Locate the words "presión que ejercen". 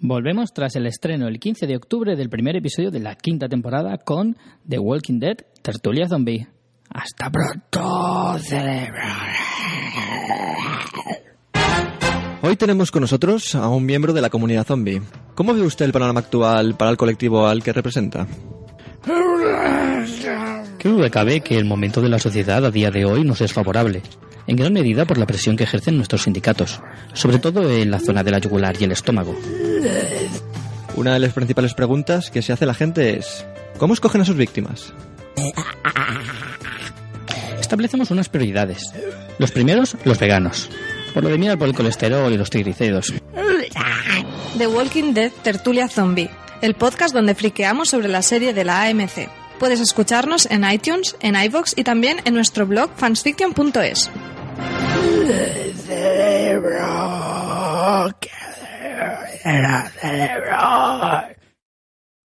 25.26-25.96